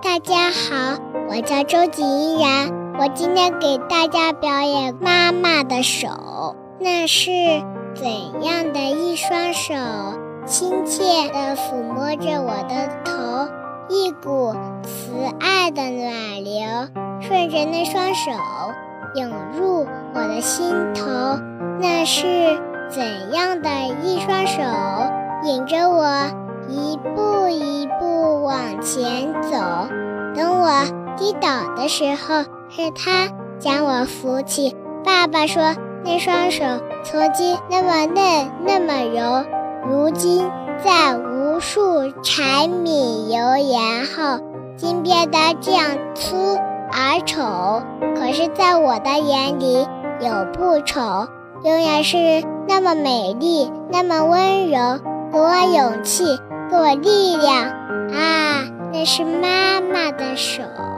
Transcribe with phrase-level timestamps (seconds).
[0.00, 6.54] 大家好，我叫周吉依然，我今天给大家表演妈妈的手。
[6.78, 7.30] 那是
[7.96, 8.06] 怎
[8.42, 9.74] 样的一双手，
[10.46, 13.48] 亲切地抚摸着我的头，
[13.88, 16.62] 一股慈爱的暖流
[17.20, 18.30] 顺着那双手
[19.16, 19.84] 涌入
[20.14, 21.04] 我的心头。
[21.80, 22.24] 那是
[22.88, 23.68] 怎样的
[24.04, 24.62] 一双手，
[25.42, 26.06] 引着我
[26.68, 28.17] 一步一步
[28.48, 29.58] 往前走。
[30.34, 30.70] 等我
[31.16, 34.74] 跌倒的时候，是他将我扶起。
[35.04, 35.74] 爸爸说。
[36.04, 36.64] 那双手
[37.02, 39.44] 曾经那么嫩，那么柔，
[39.90, 40.48] 如今
[40.82, 44.38] 在无数柴米油盐后，
[44.76, 45.84] 竟变得这样
[46.14, 46.36] 粗
[46.92, 47.82] 而丑。
[48.16, 49.86] 可是，在我的眼里，
[50.20, 51.26] 有不丑，
[51.64, 55.00] 永远是那么美丽，那么温柔，
[55.32, 56.24] 给我勇气，
[56.70, 57.64] 给我力量。
[58.14, 58.37] 啊，
[58.98, 60.97] 那是妈妈的手。